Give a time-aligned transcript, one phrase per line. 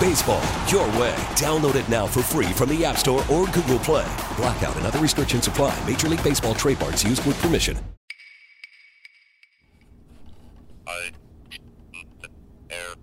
[0.00, 1.14] Baseball, your way.
[1.36, 4.10] Download it now for free from the App Store or Google Play.
[4.36, 5.78] Blackout and other restrictions apply.
[5.86, 7.76] Major League Baseball trademarks used with permission.
[10.86, 11.10] I
[12.70, 12.94] air.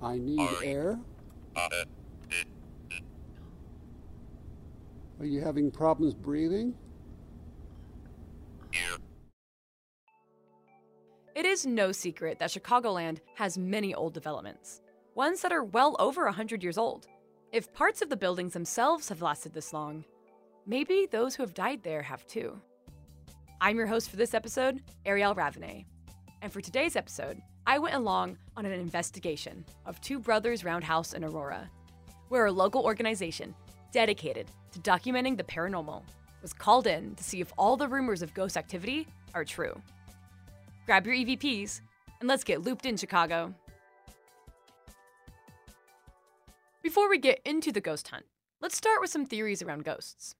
[0.00, 0.98] I need air.
[5.18, 6.74] Are you having problems breathing?
[11.34, 14.80] It is no secret that Chicagoland has many old developments,
[15.16, 17.08] ones that are well over 100 years old.
[17.50, 20.04] If parts of the buildings themselves have lasted this long,
[20.66, 22.60] maybe those who have died there have too.
[23.58, 25.86] I'm your host for this episode, Arielle Raveney.
[26.42, 31.24] And for today's episode, I went along on an investigation of Two Brothers Roundhouse in
[31.24, 31.70] Aurora,
[32.28, 33.54] where a local organization
[33.92, 36.02] dedicated to documenting the paranormal
[36.42, 39.80] was called in to see if all the rumors of ghost activity are true.
[40.84, 41.80] Grab your EVPs
[42.20, 43.54] and let's get looped in Chicago.
[46.86, 48.26] Before we get into the ghost hunt,
[48.60, 50.36] let's start with some theories around ghosts.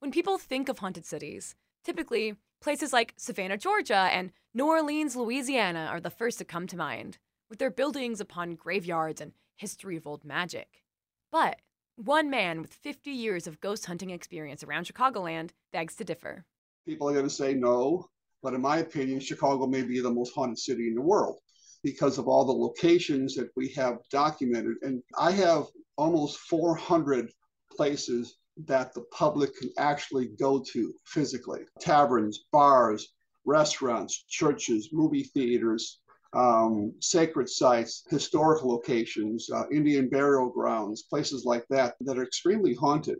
[0.00, 5.88] When people think of haunted cities, typically places like Savannah, Georgia and New Orleans, Louisiana
[5.90, 7.16] are the first to come to mind,
[7.48, 10.84] with their buildings upon graveyards and history of old magic.
[11.30, 11.58] But
[11.96, 16.44] one man with 50 years of ghost hunting experience around Chicagoland begs to differ.
[16.84, 18.10] People are going to say no,
[18.42, 21.38] but in my opinion, Chicago may be the most haunted city in the world
[21.82, 24.76] because of all the locations that we have documented.
[24.82, 25.66] And I have
[25.96, 27.30] almost 400
[27.76, 36.00] places that the public can actually go to physically taverns, bars, restaurants, churches, movie theaters,
[36.34, 42.74] um, sacred sites, historical locations, uh, Indian burial grounds, places like that that are extremely
[42.74, 43.18] haunted.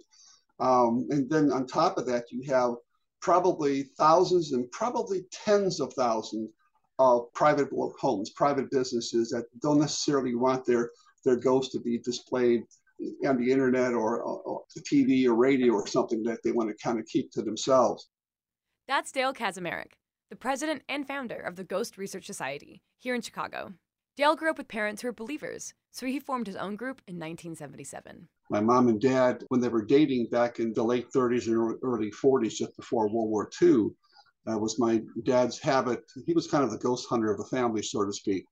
[0.60, 2.74] Um, and then on top of that, you have
[3.20, 6.50] probably thousands and probably tens of thousands
[6.98, 10.90] of private homes, private businesses that don't necessarily want their
[11.24, 12.62] their ghosts to be displayed
[13.26, 16.98] on the internet or, or, TV or radio or something that they want to kind
[16.98, 18.08] of keep to themselves.
[18.88, 19.92] That's Dale Kaczmarek,
[20.30, 23.72] the president and founder of the Ghost Research Society here in Chicago.
[24.16, 27.14] Dale grew up with parents who were believers, so he formed his own group in
[27.14, 28.28] 1977.
[28.50, 32.10] My mom and dad, when they were dating back in the late 30s and early
[32.10, 33.90] 40s, just before World War II,
[34.50, 36.02] uh, was my dad's habit.
[36.26, 38.44] He was kind of the ghost hunter of the family, so to speak.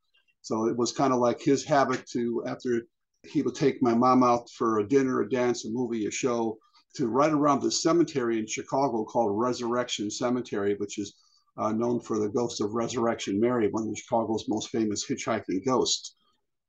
[0.43, 2.83] So it was kind of like his habit to, after
[3.25, 6.56] he would take my mom out for a dinner, a dance, a movie, a show,
[6.97, 11.15] to right around the cemetery in Chicago called Resurrection Cemetery, which is
[11.59, 16.17] uh, known for the ghost of Resurrection Mary, one of Chicago's most famous hitchhiking ghosts.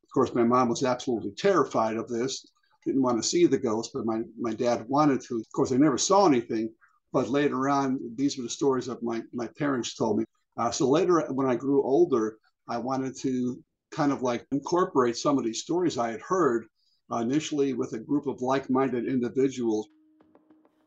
[0.04, 2.46] Of course, my mom was absolutely terrified of this,
[2.86, 5.38] didn't want to see the ghost, but my, my dad wanted to.
[5.38, 6.74] Of course, I never saw anything,
[7.14, 10.26] but later on, these were the stories that my, my parents told me.
[10.58, 13.62] Uh, so later, when I grew older, I wanted to
[13.92, 16.66] kind of like incorporate some of these stories I had heard
[17.12, 19.88] uh, initially with a group of like minded individuals.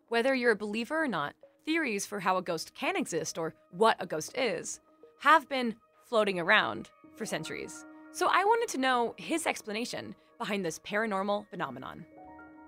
[0.08, 3.96] Whether you're a believer or not, theories for how a ghost can exist or what
[4.00, 4.80] a ghost is
[5.20, 5.74] have been
[6.08, 7.84] floating around for centuries.
[8.12, 12.04] So I wanted to know his explanation behind this paranormal phenomenon.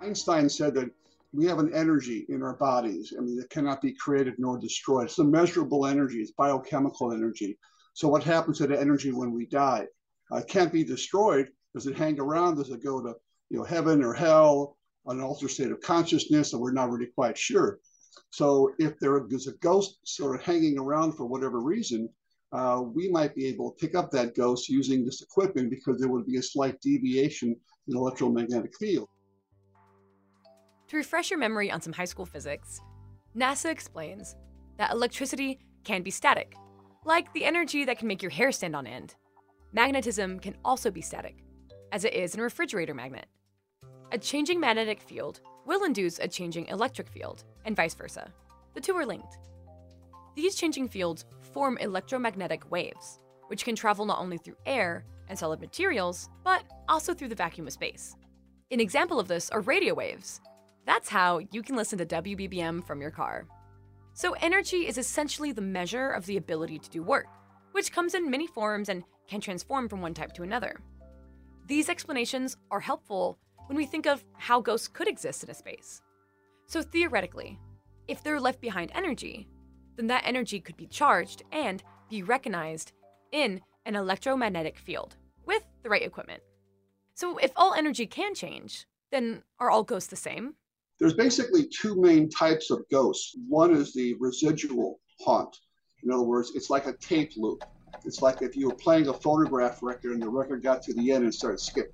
[0.00, 0.90] Einstein said that
[1.32, 5.06] we have an energy in our bodies I mean, it cannot be created nor destroyed.
[5.06, 7.58] It's a measurable energy, it's biochemical energy.
[7.94, 9.86] So, what happens to the energy when we die?
[10.30, 11.48] Uh, it can't be destroyed.
[11.74, 12.56] Does it hang around?
[12.56, 13.14] Does it go to
[13.50, 14.76] you know heaven or hell,
[15.06, 16.52] an altered state of consciousness?
[16.52, 17.78] And we're not really quite sure.
[18.30, 22.08] So, if there is a ghost sort of hanging around for whatever reason,
[22.52, 26.08] uh, we might be able to pick up that ghost using this equipment because there
[26.08, 29.08] would be a slight deviation in the electromagnetic field.
[30.88, 32.80] To refresh your memory on some high school physics,
[33.36, 34.36] NASA explains
[34.78, 36.54] that electricity can be static,
[37.04, 39.16] like the energy that can make your hair stand on end.
[39.72, 41.42] Magnetism can also be static,
[41.90, 43.26] as it is in a refrigerator magnet.
[44.12, 48.32] A changing magnetic field will induce a changing electric field, and vice versa.
[48.74, 49.38] The two are linked.
[50.36, 53.18] These changing fields form electromagnetic waves,
[53.48, 57.66] which can travel not only through air and solid materials, but also through the vacuum
[57.66, 58.14] of space.
[58.70, 60.40] An example of this are radio waves.
[60.86, 63.46] That's how you can listen to WBBM from your car.
[64.14, 67.26] So, energy is essentially the measure of the ability to do work,
[67.72, 70.80] which comes in many forms and can transform from one type to another.
[71.66, 76.00] These explanations are helpful when we think of how ghosts could exist in a space.
[76.66, 77.58] So, theoretically,
[78.06, 79.48] if they're left behind energy,
[79.96, 82.92] then that energy could be charged and be recognized
[83.32, 86.42] in an electromagnetic field with the right equipment.
[87.14, 90.54] So, if all energy can change, then are all ghosts the same?
[90.98, 93.36] There's basically two main types of ghosts.
[93.48, 95.54] One is the residual haunt.
[96.02, 97.64] In other words, it's like a tape loop.
[98.04, 101.12] It's like if you were playing a phonograph record and the record got to the
[101.12, 101.92] end and started skipping.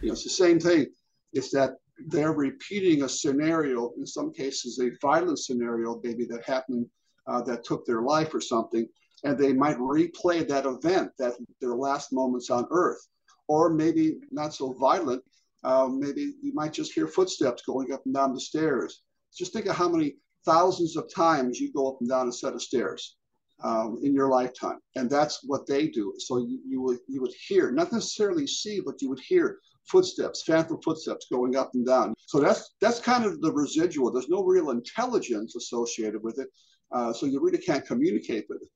[0.00, 0.86] You know, it's the same thing.
[1.32, 1.76] It's that
[2.08, 6.86] they're repeating a scenario, in some cases, a violent scenario, maybe that happened
[7.26, 8.86] uh, that took their life or something,
[9.24, 13.08] and they might replay that event, that their last moments on Earth,
[13.48, 15.22] or maybe not so violent.
[15.66, 19.02] Uh, maybe you might just hear footsteps going up and down the stairs.
[19.36, 20.14] Just think of how many
[20.44, 23.16] thousands of times you go up and down a set of stairs
[23.64, 26.14] um, in your lifetime, and that's what they do.
[26.18, 29.58] So you, you would you would hear, not necessarily see, but you would hear
[29.90, 32.14] footsteps, phantom footsteps going up and down.
[32.26, 34.12] So that's that's kind of the residual.
[34.12, 36.48] There's no real intelligence associated with it,
[36.92, 38.68] uh, so you really can't communicate with it.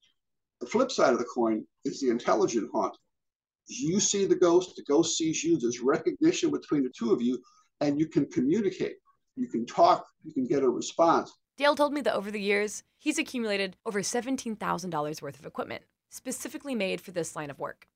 [0.61, 2.97] The flip side of the coin is the intelligent haunt.
[3.71, 5.57] You see the ghost, the ghost sees you.
[5.57, 7.41] There's recognition between the two of you,
[7.81, 8.97] and you can communicate.
[9.37, 10.05] You can talk.
[10.25, 11.33] You can get a response.
[11.57, 16.75] Dale told me that over the years, he's accumulated over $17,000 worth of equipment, specifically
[16.75, 17.87] made for this line of work.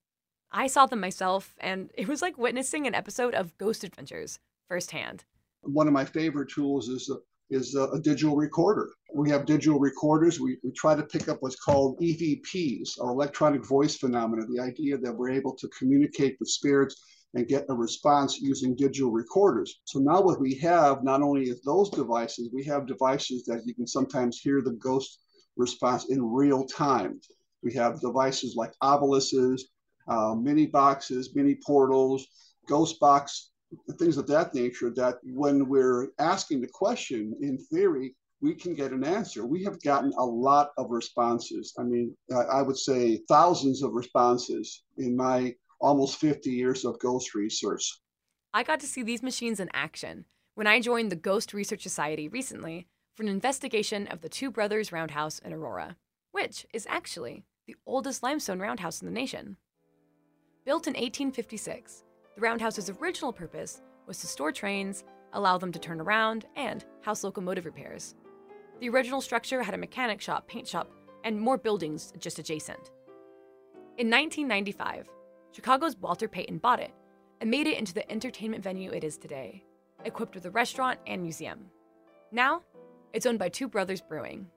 [0.52, 4.38] I saw them myself, and it was like witnessing an episode of Ghost Adventures
[4.68, 5.24] firsthand.
[5.62, 7.16] One of my favorite tools is a,
[7.50, 8.90] is a, a digital recorder.
[9.14, 10.40] We have digital recorders.
[10.40, 14.98] We, we try to pick up what's called EVPs, or electronic voice phenomena, the idea
[14.98, 16.96] that we're able to communicate with spirits
[17.34, 19.80] and get a response using digital recorders.
[19.84, 23.74] So now what we have not only is those devices, we have devices that you
[23.74, 25.20] can sometimes hear the ghost
[25.56, 27.20] response in real time.
[27.62, 29.64] We have devices like obelisks,
[30.08, 32.26] uh, mini boxes, mini portals,
[32.68, 33.50] ghost box,
[33.98, 38.92] things of that nature that when we're asking the question, in theory, we can get
[38.92, 39.46] an answer.
[39.46, 41.72] We have gotten a lot of responses.
[41.78, 42.14] I mean,
[42.52, 48.00] I would say thousands of responses in my almost 50 years of ghost research.
[48.52, 52.28] I got to see these machines in action when I joined the Ghost Research Society
[52.28, 55.96] recently for an investigation of the Two Brothers Roundhouse in Aurora,
[56.32, 59.56] which is actually the oldest limestone roundhouse in the nation.
[60.64, 62.04] Built in 1856,
[62.34, 67.24] the roundhouse's original purpose was to store trains, allow them to turn around, and house
[67.24, 68.14] locomotive repairs.
[68.80, 70.90] The original structure had a mechanic shop, paint shop,
[71.22, 72.90] and more buildings just adjacent.
[73.96, 75.08] In 1995,
[75.52, 76.92] Chicago's Walter Payton bought it
[77.40, 79.64] and made it into the entertainment venue it is today,
[80.04, 81.66] equipped with a restaurant and museum.
[82.32, 82.62] Now,
[83.12, 84.48] it's owned by Two Brothers Brewing.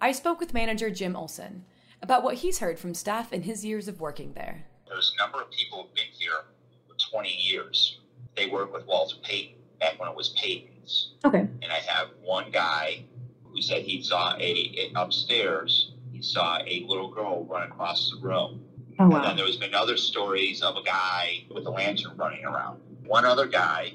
[0.00, 1.64] I spoke with manager Jim Olson
[2.00, 4.66] about what he's heard from staff in his years of working there.
[4.94, 6.44] There's a number of people who've been here
[6.86, 7.98] for 20 years.
[8.36, 11.14] They work with Walter Payton back when it was Payton's.
[11.24, 11.40] Okay.
[11.40, 13.04] And I have one guy
[13.42, 18.24] who said he saw a, a upstairs he saw a little girl run across the
[18.24, 18.64] room.
[19.00, 19.16] Oh, wow.
[19.16, 22.80] And then there's been other stories of a guy with a lantern running around.
[23.04, 23.94] One other guy,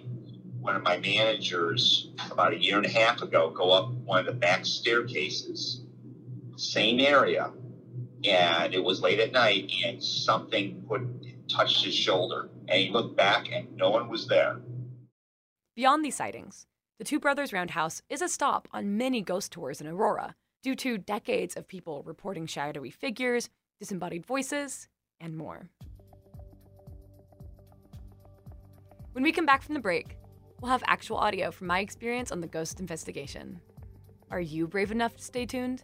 [0.59, 4.25] one of my managers, about a year and a half ago, go up one of
[4.25, 5.81] the back staircases,
[6.57, 7.53] same area,
[8.25, 11.01] and it was late at night, and something put
[11.49, 14.59] touched his shoulder, and he looked back, and no one was there.
[15.75, 16.67] Beyond these sightings,
[16.99, 20.97] the Two Brothers Roundhouse is a stop on many ghost tours in Aurora due to
[20.97, 23.49] decades of people reporting shadowy figures,
[23.79, 24.89] disembodied voices,
[25.21, 25.69] and more.
[29.13, 30.17] When we come back from the break,
[30.61, 33.59] we'll have actual audio from my experience on the ghost investigation.
[34.29, 35.83] Are you brave enough to stay tuned?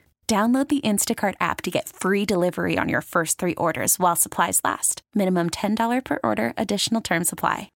[0.31, 4.61] Download the Instacart app to get free delivery on your first three orders while supplies
[4.63, 5.01] last.
[5.13, 7.69] Minimum $10 per order, additional term supply.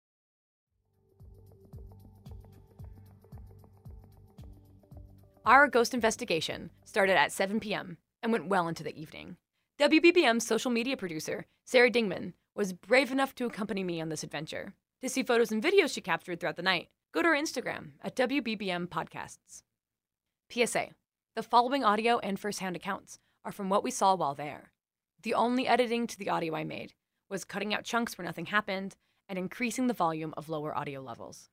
[5.45, 7.97] Our ghost investigation started at 7 p.m.
[8.23, 9.35] and went well into the evening.
[9.77, 14.75] WBBM's social media producer, Sarah Dingman, was brave enough to accompany me on this adventure.
[15.01, 18.15] To see photos and videos she captured throughout the night, go to our Instagram at
[18.15, 19.63] WBBM Podcasts.
[20.49, 20.91] PSA
[21.35, 24.71] The following audio and first-hand accounts are from what we saw while there.
[25.23, 26.93] The only editing to the audio I made
[27.27, 28.95] was cutting out chunks where nothing happened
[29.27, 31.49] and increasing the volume of lower audio levels.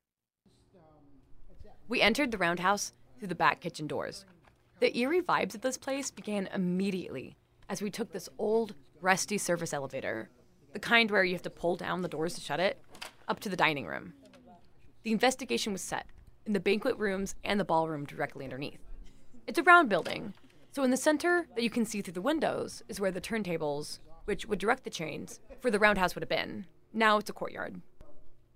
[1.88, 4.24] We entered the roundhouse through the back kitchen doors.
[4.78, 7.34] The eerie vibes of this place began immediately
[7.68, 10.30] as we took this old, rusty service elevator,
[10.74, 12.80] the kind where you have to pull down the doors to shut it,
[13.26, 14.12] up to the dining room.
[15.02, 16.06] The investigation was set
[16.46, 18.78] in the banquet rooms and the ballroom directly underneath.
[19.46, 20.34] It's a round building,
[20.70, 23.99] so in the center that you can see through the windows is where the turntables,
[24.25, 26.66] which would direct the chains, for the roundhouse would have been.
[26.92, 27.80] Now it's a courtyard.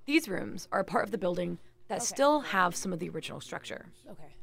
[0.05, 3.41] These rooms are a part of the building that still have some of the original
[3.41, 3.87] structure.
[4.11, 4.35] Okay.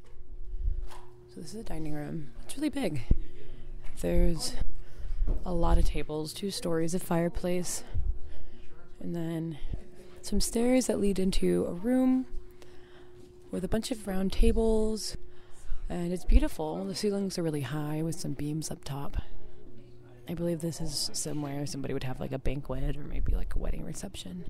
[1.34, 2.30] So this is a dining room.
[2.44, 3.02] It's really big.
[4.00, 4.54] There's
[5.46, 7.84] a lot of tables, two stories of fireplace,
[9.00, 9.58] and then
[10.20, 12.26] some stairs that lead into a room
[13.50, 15.16] with a bunch of round tables.
[15.88, 16.84] And it's beautiful.
[16.84, 19.16] The ceilings are really high with some beams up top.
[20.28, 23.58] I believe this is somewhere somebody would have like a banquet or maybe like a
[23.58, 24.44] wedding reception.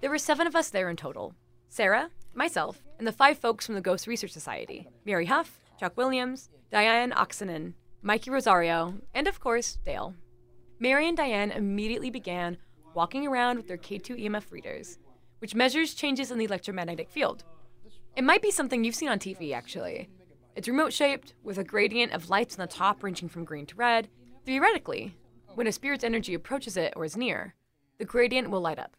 [0.00, 1.34] There were seven of us there in total
[1.68, 6.50] Sarah, myself, and the five folks from the Ghost Research Society Mary Huff, Chuck Williams,
[6.70, 10.14] Diane Oxenen, Mikey Rosario, and of course, Dale.
[10.80, 12.56] Mary and Diane immediately began
[12.94, 14.98] walking around with their K2 EMF readers,
[15.40, 17.44] which measures changes in the electromagnetic field.
[18.18, 20.08] It might be something you've seen on TV, actually.
[20.56, 23.76] It's remote shaped, with a gradient of lights on the top ranging from green to
[23.76, 24.08] red.
[24.44, 25.14] Theoretically,
[25.54, 27.54] when a spirit's energy approaches it or is near,
[27.98, 28.96] the gradient will light up.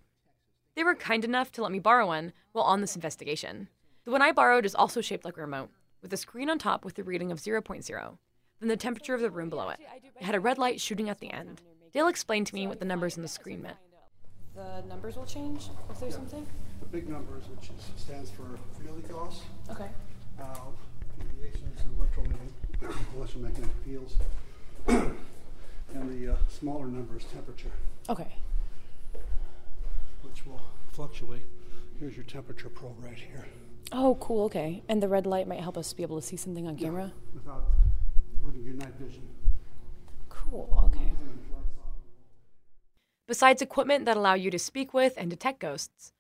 [0.74, 3.68] They were kind enough to let me borrow one while on this investigation.
[4.06, 5.72] The one I borrowed is also shaped like a remote,
[6.02, 8.18] with a screen on top with the reading of 0.0,
[8.62, 9.82] then the temperature of the room below it.
[10.18, 11.62] It had a red light shooting at the end.
[11.92, 13.76] Dale explained to me what the numbers on the screen meant.
[14.56, 16.48] The numbers will change if there's something?
[16.91, 19.89] Big numbers, which is, stands for field ethos, Okay.
[20.41, 20.43] uh,
[21.19, 22.51] deviations in electromagnetic,
[23.15, 24.15] electromagnetic fields,
[24.88, 27.69] and the uh, smaller number is temperature,
[28.10, 28.36] Okay.
[30.24, 31.43] which will fluctuate.
[32.00, 33.46] Here's your temperature probe right here,
[33.91, 34.46] Oh, cool.
[34.46, 34.84] Okay.
[34.88, 37.12] And the red light might help us be able to see something on camera?
[37.34, 37.63] without
[38.46, 39.27] hurting your night vision.
[40.29, 40.69] Cool.
[40.86, 41.12] Okay.
[43.27, 46.13] Besides equipment that allow you to speak with and detect ghosts,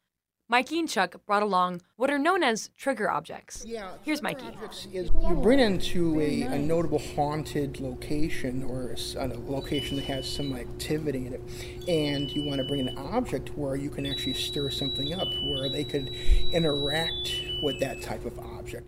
[0.51, 3.63] Mikey and Chuck brought along what are known as trigger objects.
[3.67, 3.91] Yeah.
[4.01, 4.47] Here's Mikey.
[4.47, 10.27] objects Is you bring into a, a notable haunted location or a location that has
[10.27, 11.41] some activity in it,
[11.87, 15.69] and you want to bring an object where you can actually stir something up, where
[15.69, 16.09] they could
[16.51, 18.87] interact with that type of object.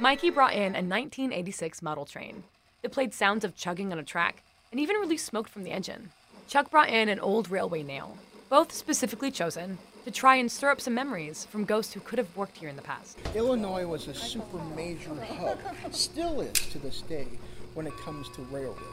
[0.00, 2.42] Mikey brought in a 1986 model train
[2.82, 6.10] It played sounds of chugging on a track and even released smoke from the engine.
[6.48, 8.16] Chuck brought in an old railway nail,
[8.48, 12.36] both specifically chosen to try and stir up some memories from ghosts who could have
[12.36, 13.18] worked here in the past.
[13.34, 15.58] Illinois was a super major hub,
[15.90, 17.28] still is to this day,
[17.74, 18.84] when it comes to railroading.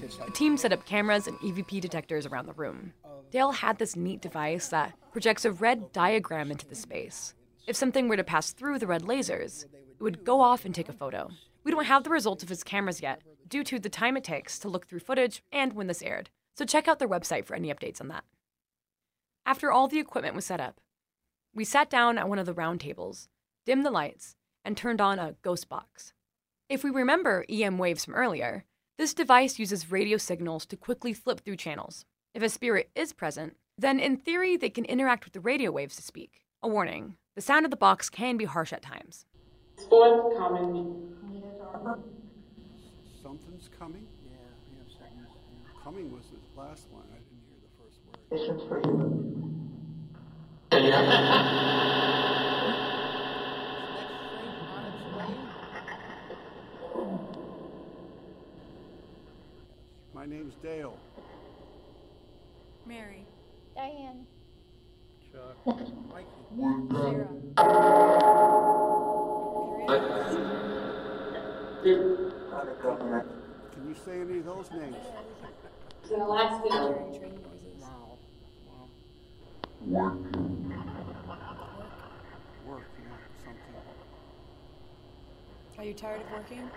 [0.00, 2.92] The team set up cameras and EVP detectors around the room.
[3.30, 7.34] Dale had this neat device that projects a red diagram into the space.
[7.66, 10.88] If something were to pass through the red lasers, it would go off and take
[10.88, 11.30] a photo.
[11.62, 14.58] We don't have the results of his cameras yet, due to the time it takes
[14.60, 17.72] to look through footage and when this aired, so check out their website for any
[17.72, 18.24] updates on that.
[19.46, 20.80] After all the equipment was set up,
[21.54, 23.28] we sat down at one of the round tables,
[23.66, 26.14] dimmed the lights, and turned on a ghost box.
[26.70, 28.64] If we remember EM waves from earlier,
[28.96, 32.06] this device uses radio signals to quickly flip through channels.
[32.32, 35.96] If a spirit is present, then in theory they can interact with the radio waves
[35.96, 36.44] to speak.
[36.62, 39.26] A warning the sound of the box can be harsh at times.
[39.76, 41.12] Sports coming.
[43.22, 44.06] Something's coming?
[44.24, 45.02] Yeah,
[45.82, 47.03] Coming was the last one.
[48.30, 48.68] I didn't hear the first word.
[48.68, 49.20] Questions for you.
[60.14, 60.96] My name's Dale.
[62.86, 63.26] Mary.
[63.76, 64.26] Diane.
[65.32, 65.56] Chuck.
[66.12, 66.28] Mikey.
[66.90, 67.28] Sarah.
[73.72, 74.96] Can you say any of those names?
[76.10, 76.88] In the last video.
[82.66, 83.74] Work, yeah, something.
[85.78, 86.70] Are you tired of working?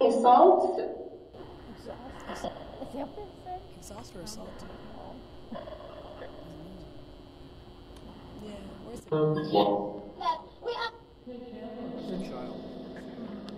[0.00, 0.80] Assault.
[3.76, 4.64] Exhaust or assault?
[8.42, 8.50] Yeah,
[8.84, 9.16] where's the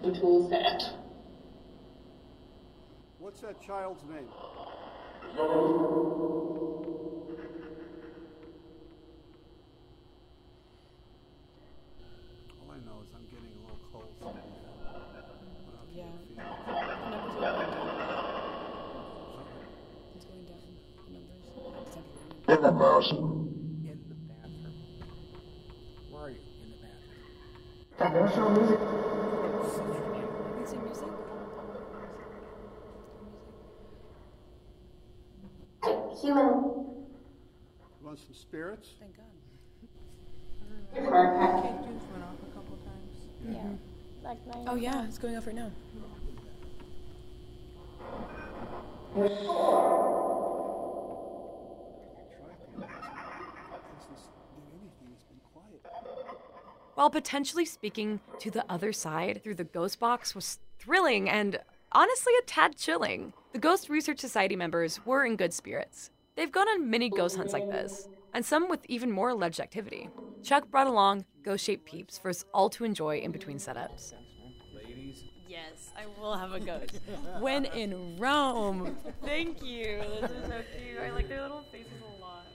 [0.02, 0.83] Tools set.
[3.19, 4.28] What's that child's name?
[12.59, 14.09] All I know is I'm getting a little cold.
[15.95, 16.04] Yeah.
[16.37, 18.16] Numbers are going down.
[20.16, 20.61] It's going down.
[22.47, 23.07] The numbers.
[23.07, 23.26] It's temporary.
[23.92, 24.75] In the bathroom.
[26.11, 26.40] Where are you?
[26.64, 26.78] In the
[27.99, 28.54] bathroom.
[30.62, 31.12] Is it music?
[36.21, 36.57] Human.
[38.52, 38.88] You want some spirits?
[38.99, 39.16] Thank
[44.52, 44.69] God.
[44.69, 45.71] Oh yeah, it's going off right now.
[56.95, 61.59] While potentially speaking to the other side through the ghost box was thrilling and
[61.92, 66.11] honestly a tad chilling, the Ghost Research Society members were in good spirits.
[66.37, 70.08] They've gone on many ghost hunts like this, and some with even more alleged activity.
[70.42, 74.14] Chuck brought along ghost shaped peeps for us all to enjoy in between setups.
[75.49, 77.00] Yes, I will have a ghost.
[77.40, 78.96] when in Rome.
[79.25, 80.00] Thank you.
[80.20, 81.00] This is so cute.
[81.04, 82.46] I like their little faces a lot.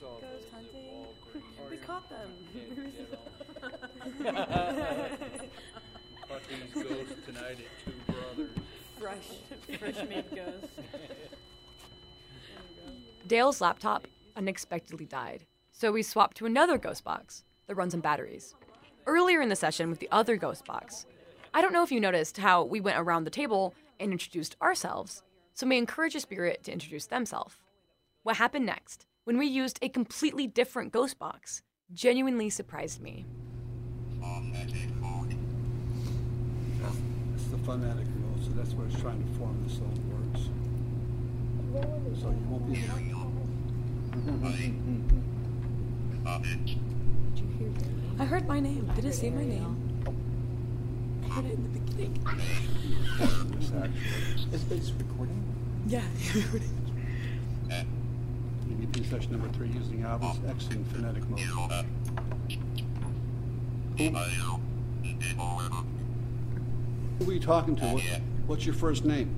[0.00, 1.04] Ghost hunting.
[1.70, 2.30] We caught them.
[6.28, 8.50] Caught these ghosts tonight at Two Brothers.
[8.98, 10.78] fresh, fresh made ghosts.
[13.28, 18.54] Dale's laptop unexpectedly died, so we swapped to another ghost box that runs on batteries.
[19.06, 21.04] Earlier in the session with the other ghost box,
[21.52, 25.22] I don't know if you noticed how we went around the table and introduced ourselves,
[25.52, 27.56] so may encourage a spirit to introduce themselves.
[28.22, 31.62] What happened next, when we used a completely different ghost box,
[31.92, 33.26] genuinely surprised me.
[37.50, 38.06] The phonetic
[38.42, 40.27] so that's what it's trying to form the sound words.
[41.70, 42.82] So you won't be.
[48.18, 48.90] I heard my name.
[48.94, 49.76] Did it say my name?
[51.24, 52.16] I heard it in the beginning.
[54.52, 55.44] Is this recording?
[55.86, 56.02] Yeah,
[56.34, 56.70] recording.
[57.68, 61.40] EVP session number three using Ovilus X in phonetic mode.
[63.98, 64.08] Who,
[67.24, 67.84] who are you talking to?
[67.84, 68.02] What,
[68.46, 69.34] what's your first name?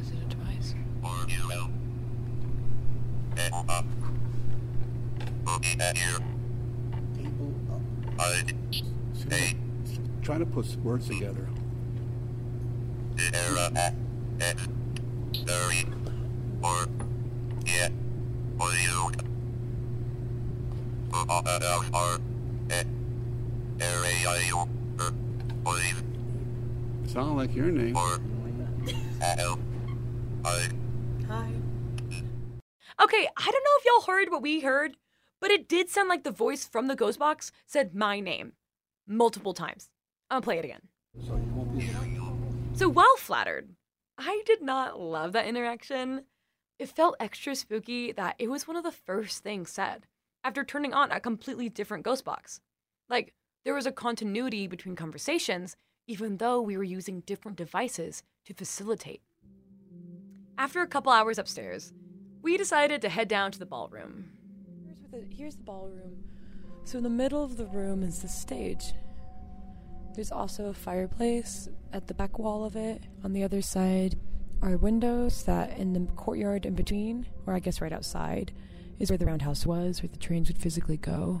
[0.00, 0.74] Is it a device?
[1.02, 1.48] Or you?
[3.34, 3.84] Table up.
[9.14, 9.56] See,
[10.22, 11.48] trying to put words together.
[21.82, 22.29] Sound
[27.40, 27.94] like your name.
[27.94, 28.18] Hi.
[33.02, 34.98] Okay, I don't know if y'all heard what we heard,
[35.40, 38.52] but it did sound like the voice from the ghost box said my name
[39.06, 39.88] multiple times.
[40.28, 40.82] I'm gonna play it again.
[41.26, 41.40] So
[41.76, 41.88] you.
[42.74, 43.70] So while flattered,
[44.18, 46.24] I did not love that interaction.
[46.78, 50.06] It felt extra spooky that it was one of the first things said
[50.44, 52.60] after turning on a completely different ghost box.
[53.08, 53.32] Like,
[53.64, 55.76] there was a continuity between conversations,
[56.10, 59.22] even though we were using different devices to facilitate.
[60.58, 61.92] After a couple hours upstairs,
[62.42, 64.24] we decided to head down to the ballroom.
[64.84, 66.24] Here's, the, here's the ballroom.
[66.82, 68.92] So in the middle of the room is the stage.
[70.16, 73.04] There's also a fireplace at the back wall of it.
[73.22, 74.18] On the other side
[74.62, 78.50] are windows that in the courtyard in between, or I guess right outside,
[78.98, 81.40] is where the roundhouse was, where the trains would physically go.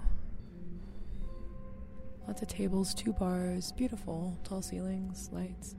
[2.30, 5.74] Lots of tables, two bars, beautiful, tall ceilings, lights.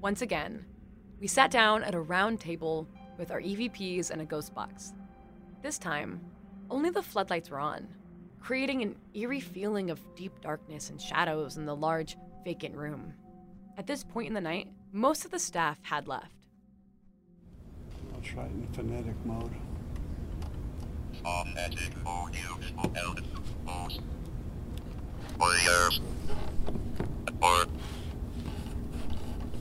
[0.00, 0.66] Once again,
[1.20, 4.94] we sat down at a round table with our EVPs and a ghost box.
[5.62, 6.20] This time,
[6.70, 7.86] only the floodlights were on,
[8.40, 13.14] creating an eerie feeling of deep darkness and shadows in the large, vacant room.
[13.78, 16.48] At this point in the night, most of the staff had left.
[18.12, 19.52] I'll try it in phonetic mode.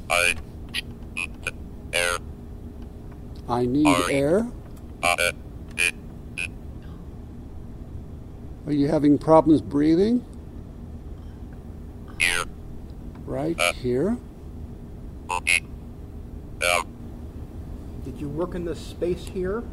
[0.10, 0.36] I
[1.94, 2.18] air.
[3.48, 4.48] I need air.
[5.04, 5.32] Uh,
[8.66, 10.26] Are you having problems breathing?
[12.20, 12.46] here.
[13.26, 14.18] Right here.
[15.30, 15.40] Uh,
[18.04, 19.64] Did you work in this space here?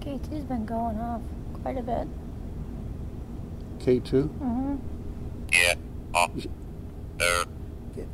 [0.00, 1.22] K2's been going off
[1.62, 2.08] quite a bit.
[3.82, 4.28] K2.
[4.28, 4.76] hmm
[5.52, 5.74] yeah.
[6.14, 6.32] Up.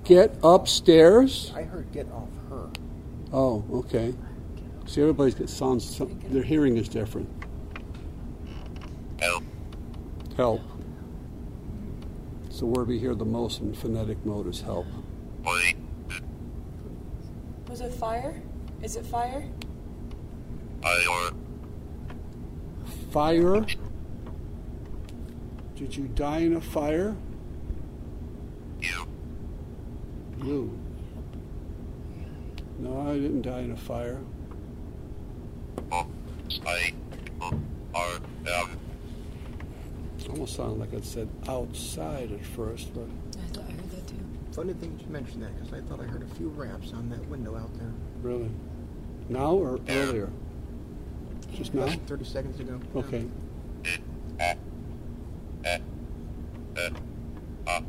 [0.05, 1.53] Get upstairs.
[1.55, 2.69] I heard get off her.
[3.33, 4.15] Oh, okay.
[4.87, 6.01] See, everybody's got sounds.
[6.31, 7.29] Their hearing is different.
[9.21, 9.45] Help.
[10.37, 10.63] Help.
[12.47, 14.87] It's the word we hear the most in phonetic mode is help.
[15.45, 15.77] Please.
[17.69, 18.43] Was it fire?
[18.83, 19.45] Is it fire?
[20.83, 21.33] I or
[23.13, 23.67] Fire.
[25.79, 27.15] Did you die in a fire?
[28.81, 29.07] you.
[30.43, 30.79] You.
[32.81, 34.21] No, I didn't die in a fire.
[35.93, 36.07] Oh,
[36.67, 36.93] I
[37.95, 38.79] are um,
[40.31, 43.07] Almost sounded like it said outside at first, but
[43.41, 44.17] I thought I heard that too.
[44.53, 47.09] Funny thing that you mentioned that because I thought I heard a few raps on
[47.11, 47.93] that window out there.
[48.21, 48.51] really.
[49.29, 50.31] Now or earlier?
[51.55, 51.87] Just now?
[52.07, 52.81] 30 seconds ago.
[52.97, 53.27] Okay.
[54.41, 54.55] uh,
[55.65, 55.79] uh,
[56.77, 56.91] uh,
[57.67, 57.81] uh,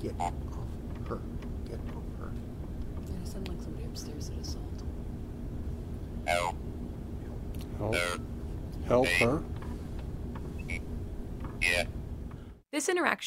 [0.00, 0.32] Get off
[1.08, 1.18] her.
[1.66, 2.30] Get off her.
[3.08, 4.64] Yeah, it sounded like somebody upstairs at assault.
[6.26, 6.56] help.
[7.78, 7.92] Help.
[7.92, 8.16] There.
[8.86, 9.42] Help her.
[11.60, 11.84] Yeah.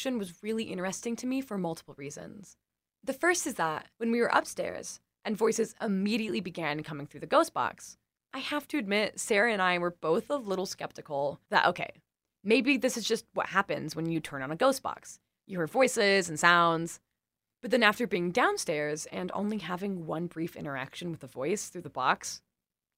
[0.04, 2.56] Was really interesting to me for multiple reasons.
[3.04, 7.26] The first is that when we were upstairs and voices immediately began coming through the
[7.26, 7.98] ghost box,
[8.34, 12.02] I have to admit, Sarah and I were both a little skeptical that, okay,
[12.42, 15.20] maybe this is just what happens when you turn on a ghost box.
[15.46, 16.98] You hear voices and sounds.
[17.60, 21.82] But then after being downstairs and only having one brief interaction with the voice through
[21.82, 22.42] the box,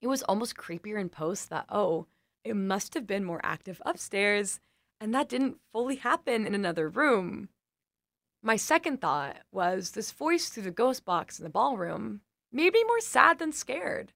[0.00, 2.06] it was almost creepier in post that, oh,
[2.44, 4.58] it must have been more active upstairs,
[5.00, 7.48] and that didn't fully happen in another room.
[8.42, 12.20] My second thought was this voice through the ghost box in the ballroom
[12.52, 14.12] made me more sad than scared.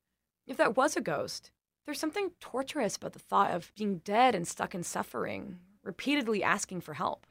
[0.46, 1.50] If that was a ghost,
[1.84, 6.82] there's something torturous about the thought of being dead and stuck in suffering, repeatedly asking
[6.82, 7.26] for help.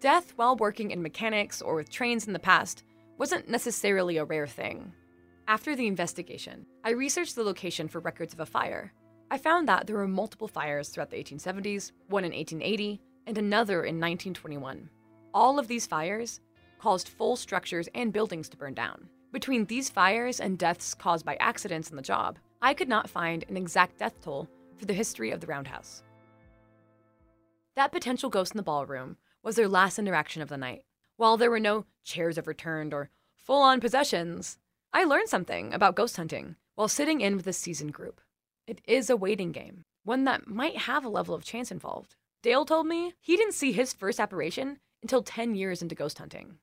[0.00, 2.84] Death while working in mechanics or with trains in the past
[3.18, 4.92] wasn't necessarily a rare thing.
[5.48, 8.92] After the investigation, I researched the location for records of a fire.
[9.34, 13.78] I found that there were multiple fires throughout the 1870s, one in 1880, and another
[13.78, 14.88] in 1921.
[15.34, 16.40] All of these fires
[16.78, 19.08] caused full structures and buildings to burn down.
[19.32, 23.44] Between these fires and deaths caused by accidents on the job, I could not find
[23.48, 26.04] an exact death toll for the history of the Roundhouse.
[27.74, 30.84] That potential ghost in the ballroom was their last interaction of the night.
[31.16, 34.58] While there were no chairs overturned or full on possessions,
[34.92, 38.20] I learned something about ghost hunting while sitting in with a seasoned group.
[38.66, 42.16] It is a waiting game, one that might have a level of chance involved.
[42.42, 46.54] Dale told me he didn't see his first apparition until 10 years into ghost hunting.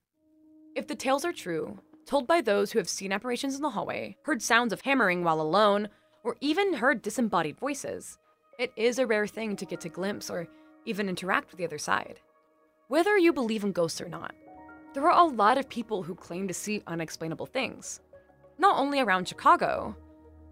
[0.75, 4.17] If the tales are true, told by those who have seen apparitions in the hallway,
[4.23, 5.89] heard sounds of hammering while alone,
[6.23, 8.17] or even heard disembodied voices,
[8.57, 10.47] it is a rare thing to get to glimpse or
[10.85, 12.19] even interact with the other side.
[12.87, 14.33] Whether you believe in ghosts or not,
[14.95, 17.99] there are a lot of people who claim to see unexplainable things,
[18.57, 19.95] not only around Chicago,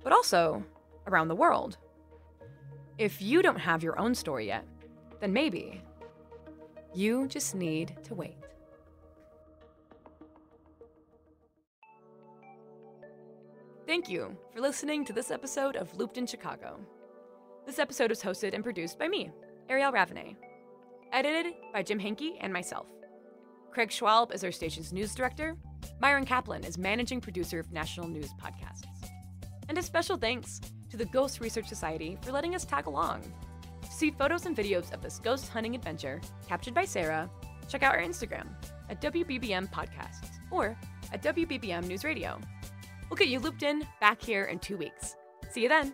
[0.04, 0.64] but also
[1.10, 1.78] around the world.
[2.98, 4.66] If you don't have your own story yet,
[5.20, 5.82] then maybe
[6.94, 8.38] you just need to wait.
[13.88, 16.80] Thank you for listening to this episode of Looped in Chicago.
[17.66, 19.32] This episode was hosted and produced by me,
[19.70, 20.36] Arielle Raveney.
[21.12, 22.86] Edited by Jim Hankey and myself.
[23.72, 25.56] Craig Schwalb is our station's news director.
[26.00, 28.84] Myron Kaplan is managing producer of National News Podcasts.
[29.70, 33.22] And a special thanks to the Ghost Research Society for letting us tag along.
[33.82, 37.30] To see photos and videos of this ghost hunting adventure captured by Sarah,
[37.68, 38.48] check out our Instagram
[38.90, 40.78] at WBBM Podcasts or
[41.14, 42.40] at WBBM News Radio.
[43.10, 45.16] We'll get you looped in back here in two weeks.
[45.52, 45.94] See you then.